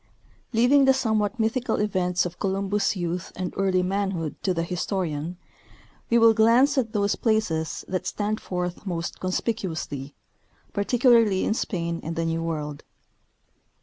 Leaving 0.51 0.85
the 0.85 0.95
somewhat 0.95 1.39
mythical 1.39 1.75
events 1.75 2.25
of 2.25 2.39
Columbus' 2.39 2.95
youth 2.95 3.31
and 3.35 3.53
early 3.55 3.83
manhood 3.83 4.35
to 4.41 4.51
the 4.51 4.63
historian, 4.63 5.37
we 6.09 6.17
will 6.17 6.33
glance 6.33 6.75
at 6.75 6.91
those 6.93 7.15
places 7.15 7.85
that 7.87 8.07
stand 8.07 8.41
forth 8.41 8.83
most 8.87 9.19
conspicuously, 9.19 10.15
particularly 10.73 11.43
in 11.45 11.53
Spain 11.53 11.99
and 12.01 12.15
the 12.15 12.25
New 12.25 12.41
World. 12.41 12.83